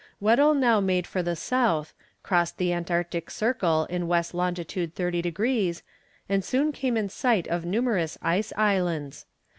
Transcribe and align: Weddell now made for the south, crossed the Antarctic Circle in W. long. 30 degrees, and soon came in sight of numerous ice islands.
Weddell 0.19 0.55
now 0.55 0.79
made 0.79 1.05
for 1.05 1.21
the 1.21 1.35
south, 1.35 1.93
crossed 2.23 2.57
the 2.57 2.73
Antarctic 2.73 3.29
Circle 3.29 3.85
in 3.85 4.01
W. 4.07 4.23
long. 4.33 4.55
30 4.55 5.21
degrees, 5.21 5.83
and 6.27 6.43
soon 6.43 6.71
came 6.71 6.97
in 6.97 7.07
sight 7.07 7.45
of 7.47 7.65
numerous 7.65 8.17
ice 8.19 8.51
islands. 8.57 9.27